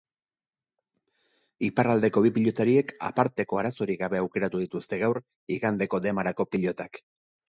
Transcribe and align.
Iparraldeko 1.67 2.23
bi 2.25 2.31
pilotariek 2.37 2.93
aparteko 3.09 3.59
arazorik 3.63 3.99
gabe 4.05 4.21
aukeratu 4.21 4.63
dituzte 4.63 4.99
gaur 5.05 5.21
igandeko 5.57 6.01
demarako 6.07 6.47
pilotak. 6.55 6.99